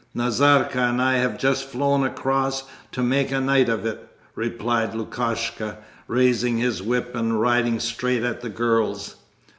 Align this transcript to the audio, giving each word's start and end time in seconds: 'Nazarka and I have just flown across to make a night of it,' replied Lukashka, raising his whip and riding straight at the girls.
'Nazarka 0.15 0.79
and 0.79 0.99
I 0.99 1.17
have 1.17 1.37
just 1.37 1.63
flown 1.69 2.03
across 2.03 2.63
to 2.91 3.03
make 3.03 3.29
a 3.31 3.39
night 3.39 3.69
of 3.69 3.85
it,' 3.85 4.09
replied 4.33 4.95
Lukashka, 4.95 5.77
raising 6.07 6.57
his 6.57 6.81
whip 6.81 7.13
and 7.15 7.39
riding 7.39 7.79
straight 7.79 8.23
at 8.23 8.41
the 8.41 8.49
girls. 8.49 9.17